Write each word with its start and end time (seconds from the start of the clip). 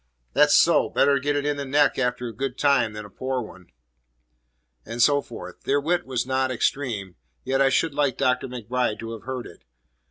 "That's 0.33 0.55
so! 0.55 0.89
Better 0.89 1.19
get 1.19 1.35
it 1.35 1.45
in 1.45 1.57
the 1.57 1.63
neck 1.63 1.99
after 1.99 2.27
a 2.27 2.33
good 2.33 2.57
time 2.57 2.93
than 2.93 3.05
a 3.05 3.09
poor 3.11 3.39
one." 3.43 3.67
And 4.83 4.99
so 4.99 5.21
forth. 5.21 5.61
Their 5.61 5.79
wit 5.79 6.07
was 6.07 6.25
not 6.25 6.49
extreme, 6.49 7.17
yet 7.43 7.61
I 7.61 7.69
should 7.69 7.93
like 7.93 8.17
Dr. 8.17 8.47
MacBride 8.47 8.97
to 9.01 9.11
have 9.11 9.25
heard 9.25 9.45
it. 9.45 9.63